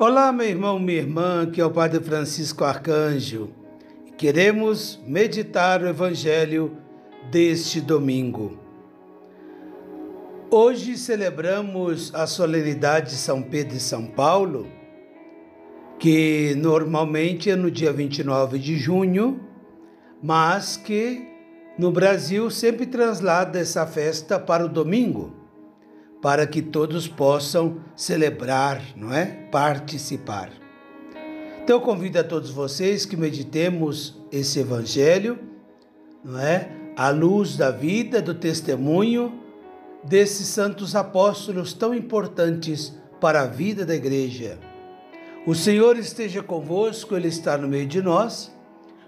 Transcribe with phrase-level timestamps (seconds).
[0.00, 3.50] Olá, meu irmão, minha irmã, que é o Padre Francisco Arcanjo.
[4.16, 6.76] Queremos meditar o Evangelho
[7.32, 8.56] deste domingo.
[10.52, 14.68] Hoje celebramos a solenidade de São Pedro e São Paulo,
[15.98, 19.40] que normalmente é no dia 29 de junho,
[20.22, 21.26] mas que
[21.76, 25.37] no Brasil sempre translada essa festa para o domingo
[26.20, 29.26] para que todos possam celebrar, não é?
[29.50, 30.50] Participar.
[31.62, 35.38] Então convido a todos vocês que meditemos esse evangelho,
[36.24, 36.70] não é?
[36.96, 39.40] À luz da vida, do testemunho
[40.02, 44.58] desses santos apóstolos tão importantes para a vida da igreja.
[45.46, 48.52] O Senhor esteja convosco, ele está no meio de nós.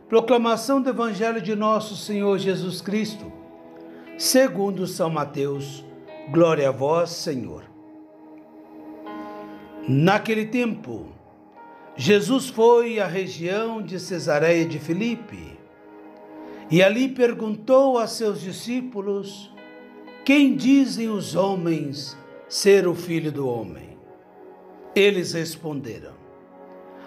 [0.09, 3.30] Proclamação do evangelho de nosso Senhor Jesus Cristo,
[4.18, 5.84] segundo São Mateus
[6.29, 7.65] Glória a vós, Senhor.
[9.88, 11.07] Naquele tempo,
[11.96, 15.59] Jesus foi à região de Cesareia de Filipe
[16.71, 19.52] e ali perguntou a seus discípulos:
[20.24, 22.16] Quem dizem os homens
[22.48, 23.98] ser o filho do homem?
[24.95, 26.15] Eles responderam: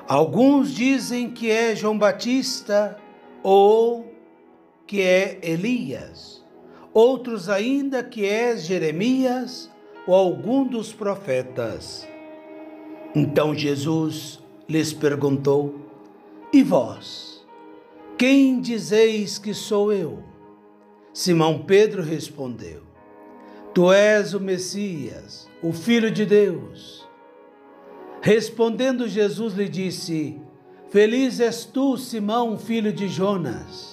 [0.05, 2.97] Alguns dizem que é João Batista
[3.41, 4.11] ou
[4.85, 6.42] que é Elias
[6.93, 9.69] outros ainda que és Jeremias
[10.05, 12.07] ou algum dos profetas.
[13.15, 15.75] Então Jesus lhes perguntou:
[16.51, 17.45] E vós,
[18.17, 20.23] quem dizeis que sou eu?
[21.11, 22.83] Simão Pedro respondeu:
[23.73, 27.07] Tu és o Messias, o Filho de Deus.
[28.21, 30.39] Respondendo Jesus lhe disse:
[30.89, 33.92] Feliz és tu, Simão, filho de Jonas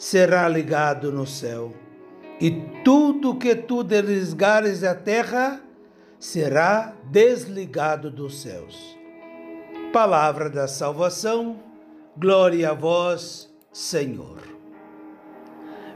[0.00, 1.74] será ligado no céu,
[2.40, 2.50] e
[2.82, 5.60] tudo que tu desligares da terra
[6.18, 8.98] será desligado dos céus.
[9.92, 11.60] Palavra da salvação,
[12.16, 14.38] glória a vós, Senhor.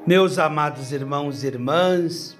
[0.06, 2.36] Meus amados irmãos e irmãs,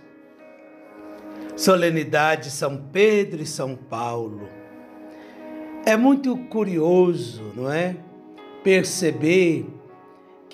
[1.56, 4.47] solenidade São Pedro e São Paulo.
[5.86, 7.97] É muito curioso, não é?
[8.62, 9.66] Perceber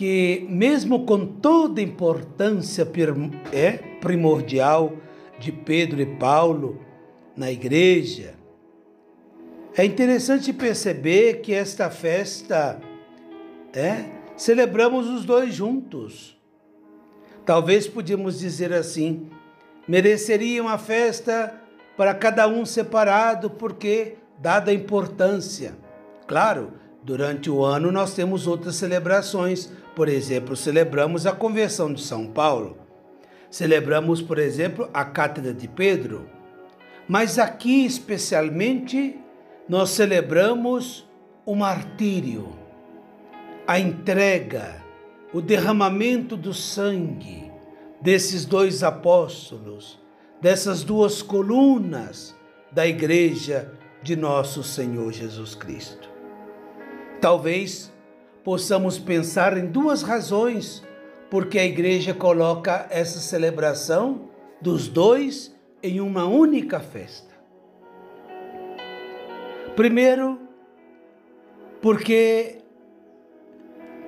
[0.00, 2.90] que, mesmo com toda a importância
[3.52, 4.94] é, primordial
[5.38, 6.80] de Pedro e Paulo
[7.36, 8.32] na igreja,
[9.76, 12.80] é interessante perceber que esta festa
[13.74, 14.06] é,
[14.38, 16.34] celebramos os dois juntos.
[17.44, 19.28] Talvez podíamos dizer assim,
[19.86, 21.60] mereceria uma festa
[21.94, 25.76] para cada um separado, porque, dada a importância,
[26.26, 26.72] claro,
[27.02, 29.72] Durante o ano nós temos outras celebrações.
[29.94, 32.78] Por exemplo, celebramos a conversão de São Paulo.
[33.50, 36.28] Celebramos, por exemplo, a Cátedra de Pedro.
[37.08, 39.18] Mas aqui, especialmente,
[39.68, 41.08] nós celebramos
[41.44, 42.48] o martírio,
[43.66, 44.84] a entrega,
[45.32, 47.50] o derramamento do sangue
[48.00, 50.00] desses dois apóstolos,
[50.40, 52.36] dessas duas colunas
[52.72, 56.08] da igreja de nosso Senhor Jesus Cristo.
[57.20, 57.92] Talvez
[58.44, 60.82] possamos pensar em duas razões
[61.30, 64.28] porque a igreja coloca essa celebração
[64.60, 67.30] dos dois em uma única festa.
[69.76, 70.38] Primeiro,
[71.80, 72.58] porque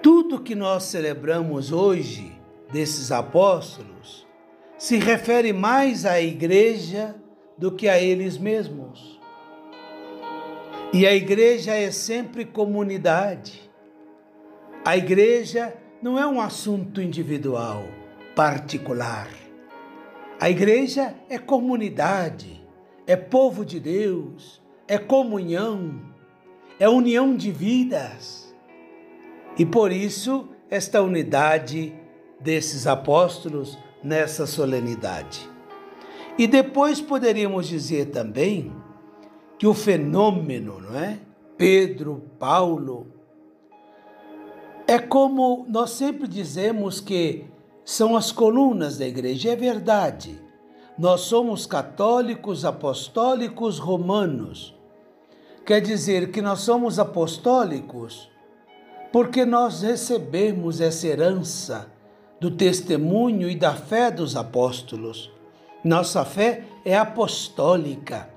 [0.02, 2.32] tudo que nós celebramos hoje
[2.72, 4.26] desses apóstolos
[4.76, 7.14] se refere mais à igreja
[7.56, 9.20] do que a eles mesmos.
[10.92, 13.71] E a igreja é sempre comunidade.
[14.84, 17.84] A igreja não é um assunto individual,
[18.34, 19.28] particular.
[20.40, 22.60] A igreja é comunidade,
[23.06, 26.02] é povo de Deus, é comunhão,
[26.80, 28.52] é união de vidas.
[29.56, 31.94] E por isso, esta unidade
[32.40, 35.48] desses apóstolos nessa solenidade.
[36.36, 38.72] E depois poderíamos dizer também
[39.60, 41.20] que o fenômeno, não é?
[41.56, 43.11] Pedro, Paulo,
[44.86, 47.44] é como nós sempre dizemos que
[47.84, 50.40] são as colunas da igreja, é verdade.
[50.98, 54.74] Nós somos católicos, apostólicos, romanos.
[55.64, 58.30] quer dizer que nós somos apostólicos
[59.12, 61.92] porque nós recebemos essa herança
[62.40, 65.30] do testemunho e da fé dos apóstolos.
[65.84, 68.28] Nossa fé é apostólica,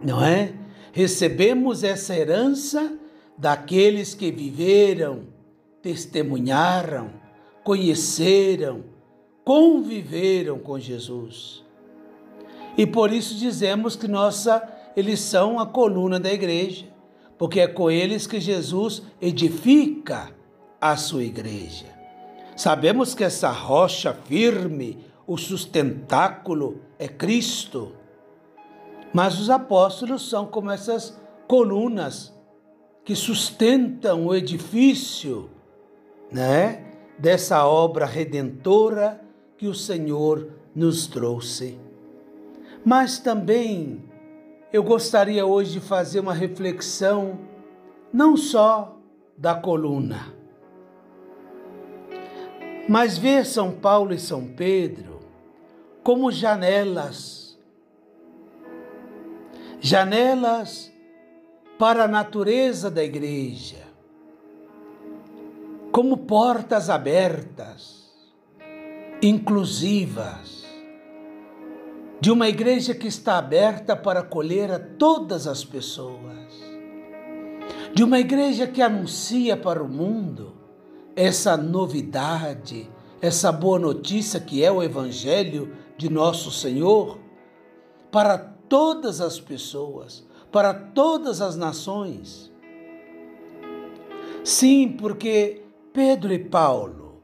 [0.00, 0.52] não é?
[0.92, 2.96] Recebemos essa herança
[3.36, 5.33] daqueles que viveram,
[5.84, 7.10] testemunharam,
[7.62, 8.84] conheceram,
[9.44, 11.62] conviveram com Jesus.
[12.74, 14.66] E por isso dizemos que nossa,
[14.96, 16.86] eles são a coluna da igreja,
[17.36, 20.34] porque é com eles que Jesus edifica
[20.80, 21.84] a sua igreja.
[22.56, 27.92] Sabemos que essa rocha firme, o sustentáculo é Cristo.
[29.12, 32.34] Mas os apóstolos são como essas colunas
[33.04, 35.50] que sustentam o edifício,
[36.30, 36.84] né,
[37.18, 39.20] dessa obra redentora
[39.56, 41.78] que o Senhor nos trouxe.
[42.84, 44.02] Mas também
[44.72, 47.38] eu gostaria hoje de fazer uma reflexão
[48.12, 48.98] não só
[49.36, 50.34] da coluna,
[52.88, 55.20] mas ver São Paulo e São Pedro
[56.02, 57.58] como janelas,
[59.80, 60.92] janelas
[61.78, 63.83] para a natureza da igreja,
[65.94, 68.10] como portas abertas,
[69.22, 70.64] inclusivas,
[72.20, 76.50] de uma igreja que está aberta para acolher a todas as pessoas,
[77.94, 80.56] de uma igreja que anuncia para o mundo
[81.14, 82.90] essa novidade,
[83.22, 87.20] essa boa notícia que é o Evangelho de nosso Senhor
[88.10, 92.52] para todas as pessoas, para todas as nações.
[94.42, 95.63] Sim, porque
[95.94, 97.22] Pedro e Paulo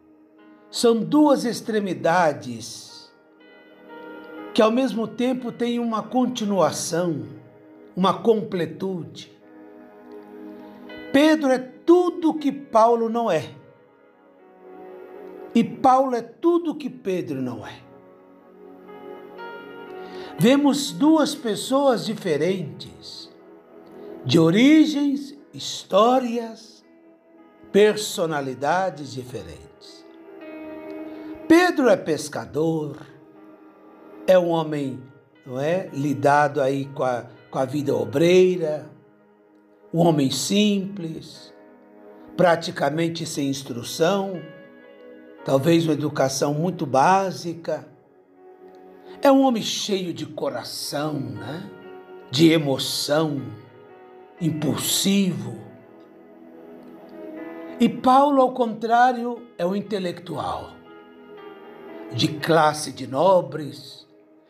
[0.71, 3.13] são duas extremidades
[4.55, 7.27] que ao mesmo tempo têm uma continuação,
[7.97, 9.37] uma completude.
[11.13, 13.53] Pedro é tudo que Paulo não é.
[15.53, 17.81] E Paulo é tudo que Pedro não é.
[20.39, 23.29] Vemos duas pessoas diferentes,
[24.25, 26.80] de origens, histórias,
[27.73, 30.05] personalidades diferentes.
[31.47, 32.97] Pedro é pescador,
[34.27, 35.03] é um homem,
[35.45, 38.89] não é, lidado aí com a, com a vida obreira,
[39.93, 41.53] um homem simples,
[42.37, 44.41] praticamente sem instrução,
[45.45, 47.89] talvez uma educação muito básica.
[49.21, 51.69] É um homem cheio de coração, né?
[52.31, 53.43] de emoção,
[54.41, 55.70] impulsivo.
[57.81, 60.73] E Paulo, ao contrário, é um intelectual,
[62.13, 64.07] de classe de nobres,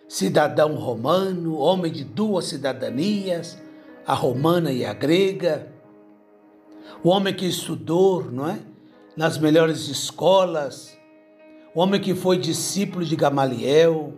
[0.09, 3.57] cidadão romano, homem de duas cidadanias,
[4.05, 5.73] a romana e a grega,
[7.05, 8.59] o homem que estudou, não é?
[9.17, 10.99] nas melhores escolas,
[11.73, 14.13] o homem que foi discípulo de Gamaliel,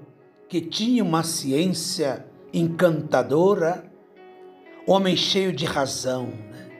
[0.48, 3.84] que tinha uma ciência encantadora,
[4.86, 6.28] homem cheio de razão.
[6.28, 6.71] Né?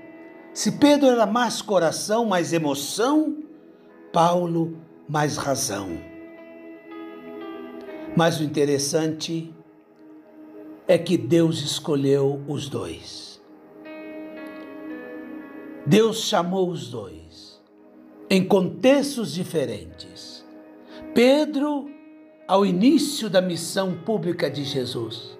[0.55, 3.43] Se Pedro era mais coração, mais emoção,
[4.13, 4.77] Paulo
[5.09, 5.99] mais razão.
[8.15, 9.53] Mas o interessante
[10.87, 13.41] é que Deus escolheu os dois.
[15.87, 17.61] Deus chamou os dois
[18.29, 20.45] em contextos diferentes.
[21.15, 21.91] Pedro,
[22.47, 25.37] ao início da missão pública de Jesus,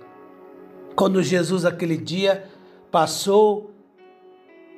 [0.97, 2.49] quando Jesus aquele dia
[2.91, 3.72] passou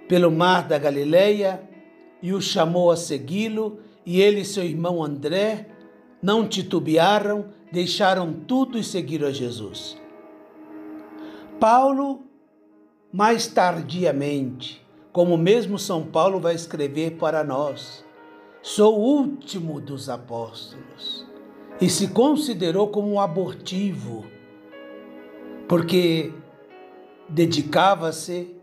[0.09, 1.63] pelo mar da Galileia
[2.23, 5.69] e o chamou a segui-lo, e ele e seu irmão André
[6.23, 9.97] não titubearam, deixaram tudo e seguiram a Jesus.
[11.61, 12.23] Paulo,
[13.13, 18.05] mais tardiamente, como mesmo São Paulo vai escrever para nós,
[18.63, 21.27] sou o último dos apóstolos.
[21.81, 24.25] E se considerou como um abortivo,
[25.69, 26.33] porque
[27.29, 28.57] dedicava-se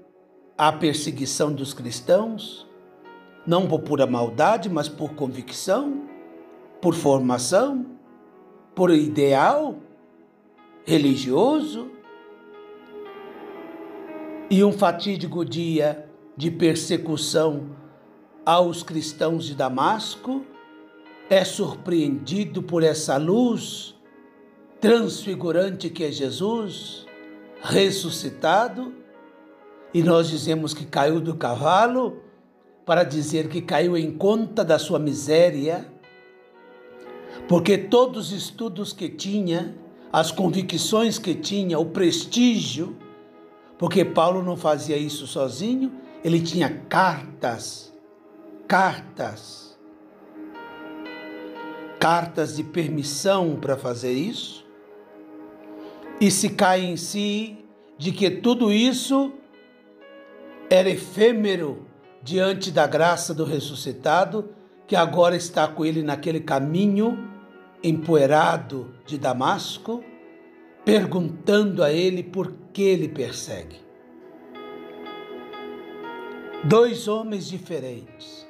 [0.61, 2.69] à perseguição dos cristãos,
[3.47, 6.07] não por pura maldade, mas por convicção,
[6.79, 7.83] por formação,
[8.75, 9.77] por ideal
[10.85, 11.89] religioso.
[14.51, 17.75] E um fatídico dia de persecução
[18.45, 20.45] aos cristãos de Damasco,
[21.27, 23.95] é surpreendido por essa luz
[24.79, 27.07] transfigurante que é Jesus,
[27.63, 29.00] ressuscitado,
[29.93, 32.21] e nós dizemos que caiu do cavalo
[32.86, 35.86] para dizer que caiu em conta da sua miséria,
[37.48, 39.75] porque todos os estudos que tinha,
[40.12, 42.98] as convicções que tinha, o prestígio,
[43.81, 45.91] Porque Paulo não fazia isso sozinho,
[46.24, 47.91] ele tinha cartas,
[48.67, 49.75] cartas,
[52.00, 54.63] cartas de permissão para fazer isso.
[56.19, 57.57] E se cai em si
[57.98, 59.33] de que tudo isso
[60.71, 61.85] era efêmero
[62.23, 64.51] diante da graça do ressuscitado,
[64.87, 67.29] que agora está com ele naquele caminho
[67.83, 70.01] empoeirado de Damasco,
[70.85, 73.81] perguntando a ele por que ele persegue.
[76.63, 78.47] Dois homens diferentes,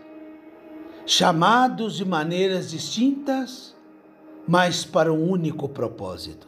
[1.08, 3.76] chamados de maneiras distintas,
[4.48, 6.48] mas para um único propósito.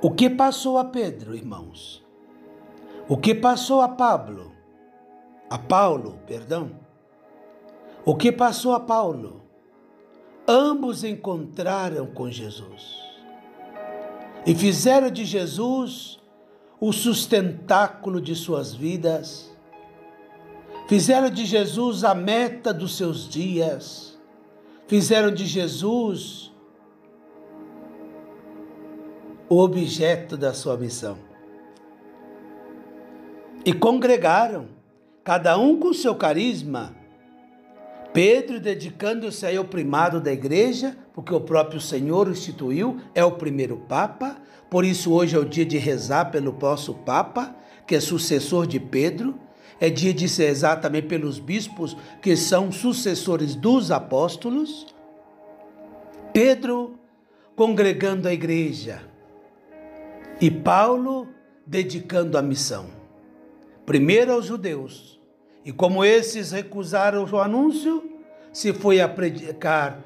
[0.00, 2.01] O que passou a Pedro, irmãos?
[3.08, 4.52] O que passou a Pablo?
[5.50, 6.70] A Paulo, perdão.
[8.04, 9.42] O que passou a Paulo?
[10.46, 13.02] Ambos encontraram com Jesus
[14.44, 16.20] e fizeram de Jesus
[16.80, 19.52] o sustentáculo de suas vidas,
[20.88, 24.18] fizeram de Jesus a meta dos seus dias,
[24.88, 26.52] fizeram de Jesus
[29.48, 31.31] o objeto da sua missão.
[33.64, 34.68] E congregaram,
[35.22, 36.96] cada um com seu carisma,
[38.12, 44.36] Pedro dedicando-se ao primado da igreja, porque o próprio Senhor instituiu, é o primeiro Papa,
[44.68, 47.54] por isso hoje é o dia de rezar pelo nosso Papa,
[47.86, 49.38] que é sucessor de Pedro,
[49.80, 54.86] é dia de se rezar também pelos bispos, que são sucessores dos apóstolos.
[56.32, 56.98] Pedro
[57.56, 59.02] congregando a igreja
[60.40, 61.28] e Paulo
[61.66, 63.01] dedicando a missão.
[63.84, 65.20] Primeiro aos judeus,
[65.64, 68.20] e como esses recusaram o anúncio,
[68.52, 70.02] se foi a predicar,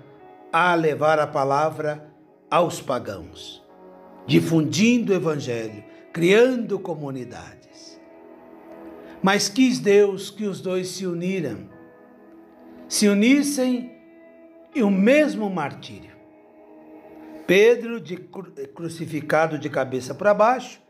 [0.53, 2.11] a levar a palavra
[2.51, 3.63] aos pagãos,
[4.27, 8.01] difundindo o evangelho, criando comunidades.
[9.23, 11.69] Mas quis Deus que os dois se uniram,
[12.89, 13.93] se unissem
[14.75, 16.17] em o mesmo martírio.
[17.47, 18.17] Pedro de
[18.75, 20.81] crucificado de cabeça para baixo,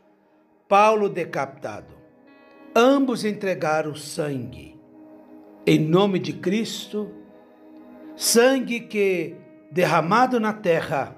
[0.67, 1.96] Paulo decapitado.
[2.79, 4.79] Ambos entregaram sangue
[5.65, 7.09] em nome de Cristo,
[8.15, 9.35] sangue que,
[9.71, 11.15] derramado na terra,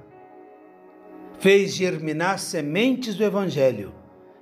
[1.38, 3.94] fez germinar sementes do Evangelho,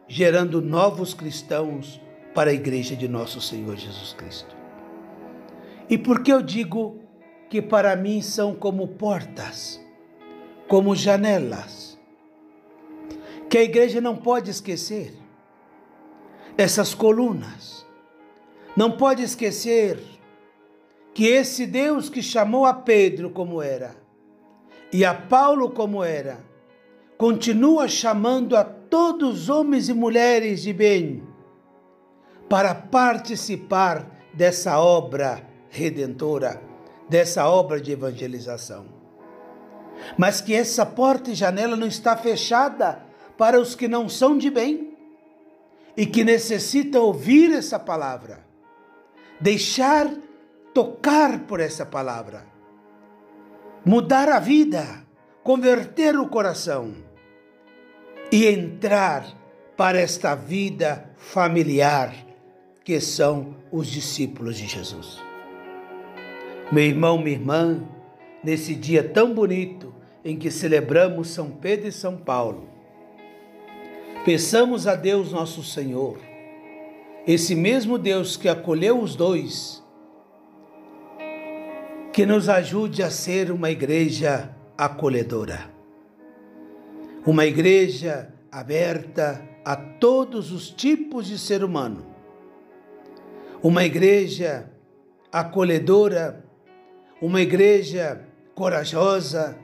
[0.07, 1.99] gerando novos cristãos
[2.35, 4.55] para a igreja de nosso Senhor Jesus Cristo.
[5.89, 6.99] E por que eu digo
[7.49, 9.83] que para mim são como portas,
[10.67, 11.99] como janelas,
[13.49, 15.25] que a igreja não pode esquecer
[16.57, 17.85] essas colunas.
[18.75, 19.99] Não pode esquecer
[21.13, 23.95] que esse Deus que chamou a Pedro como era
[24.91, 26.39] e a Paulo como era,
[27.17, 31.23] continua chamando a todos os homens e mulheres de bem
[32.47, 36.61] para participar dessa obra redentora,
[37.09, 38.85] dessa obra de evangelização.
[40.17, 43.01] Mas que essa porta e janela não está fechada
[43.37, 44.96] para os que não são de bem
[45.97, 48.45] e que necessita ouvir essa palavra,
[49.41, 50.13] deixar
[50.73, 52.45] tocar por essa palavra,
[53.83, 55.03] mudar a vida,
[55.43, 56.93] converter o coração
[58.31, 59.25] e entrar
[59.75, 62.13] para esta vida familiar
[62.83, 65.19] que são os discípulos de Jesus.
[66.71, 67.83] Meu irmão, minha irmã,
[68.43, 72.69] nesse dia tão bonito em que celebramos São Pedro e São Paulo,
[74.27, 76.17] Peçamos a Deus nosso Senhor,
[77.25, 79.81] esse mesmo Deus que acolheu os dois,
[82.11, 85.71] que nos ajude a ser uma igreja acolhedora,
[87.25, 92.05] uma igreja aberta a todos os tipos de ser humano,
[93.63, 94.69] uma igreja
[95.31, 96.43] acolhedora,
[97.21, 99.57] uma igreja corajosa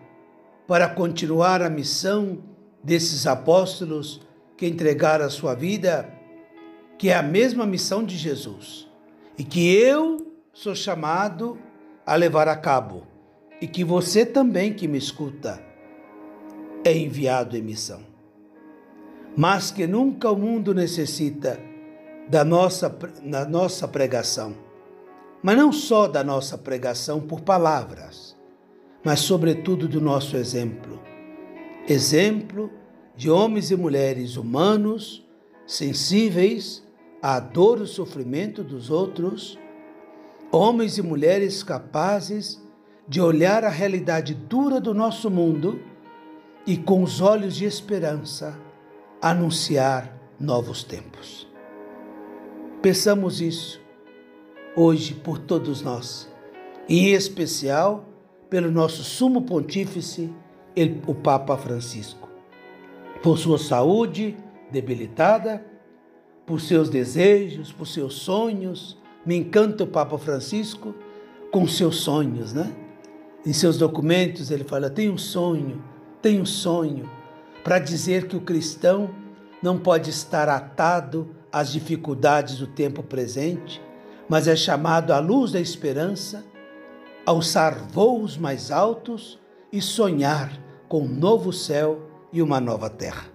[0.65, 2.41] para continuar a missão
[2.81, 4.21] desses apóstolos
[4.57, 6.09] que entregaram a sua vida,
[6.97, 8.89] que é a mesma missão de Jesus,
[9.37, 11.57] e que eu sou chamado
[12.05, 13.07] a levar a cabo,
[13.59, 15.63] e que você também que me escuta
[16.83, 18.01] é enviado em missão.
[19.35, 21.59] Mas que nunca o mundo necessita
[22.27, 22.89] da nossa,
[23.23, 24.55] da nossa pregação,
[25.41, 28.37] mas não só da nossa pregação por palavras,
[29.03, 31.01] mas sobretudo do nosso exemplo.
[31.87, 32.71] Exemplo
[33.15, 35.25] de homens e mulheres humanos,
[35.65, 36.83] sensíveis
[37.21, 39.57] à dor e sofrimento dos outros,
[40.51, 42.61] homens e mulheres capazes
[43.07, 45.81] de olhar a realidade dura do nosso mundo
[46.65, 48.57] e, com os olhos de esperança,
[49.21, 51.47] anunciar novos tempos.
[52.81, 53.81] Peçamos isso
[54.75, 56.29] hoje por todos nós,
[56.89, 58.05] em especial
[58.49, 60.31] pelo nosso sumo pontífice,
[61.07, 62.22] o Papa Francisco,
[63.23, 64.35] por sua saúde
[64.69, 65.65] debilitada,
[66.45, 69.01] por seus desejos, por seus sonhos.
[69.25, 70.93] Me encanta o Papa Francisco
[71.49, 72.75] com seus sonhos, né?
[73.45, 75.81] Em seus documentos ele fala: tem um sonho,
[76.21, 77.09] tem um sonho,
[77.63, 79.09] para dizer que o cristão
[79.61, 83.81] não pode estar atado às dificuldades do tempo presente,
[84.27, 86.43] mas é chamado à luz da esperança
[87.25, 89.39] alçar voos mais altos
[89.71, 90.51] e sonhar
[90.89, 93.25] com um novo céu e uma nova terra.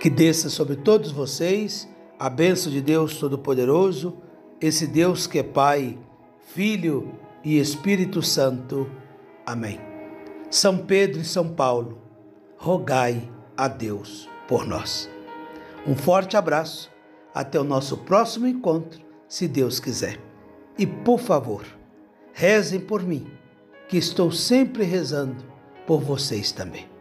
[0.00, 1.88] Que desça sobre todos vocês
[2.18, 4.16] a bênção de Deus Todo-Poderoso,
[4.60, 5.98] esse Deus que é Pai,
[6.54, 8.88] Filho e Espírito Santo.
[9.44, 9.80] Amém.
[10.50, 11.98] São Pedro e São Paulo,
[12.56, 15.10] rogai a Deus por nós.
[15.86, 16.90] Um forte abraço,
[17.34, 20.18] até o nosso próximo encontro, se Deus quiser.
[20.78, 21.64] E por favor,
[22.32, 23.26] rezem por mim,
[23.88, 25.44] que estou sempre rezando
[25.86, 26.97] por vocês também.